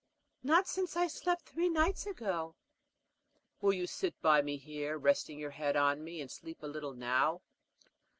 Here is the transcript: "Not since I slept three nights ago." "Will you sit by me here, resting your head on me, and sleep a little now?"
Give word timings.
"Not 0.41 0.67
since 0.67 0.95
I 0.97 1.05
slept 1.05 1.43
three 1.45 1.69
nights 1.69 2.07
ago." 2.07 2.55
"Will 3.61 3.71
you 3.73 3.85
sit 3.85 4.19
by 4.19 4.41
me 4.41 4.57
here, 4.57 4.97
resting 4.97 5.37
your 5.37 5.51
head 5.51 5.75
on 5.75 6.03
me, 6.03 6.21
and 6.21 6.31
sleep 6.31 6.63
a 6.63 6.67
little 6.67 6.93
now?" 6.95 7.43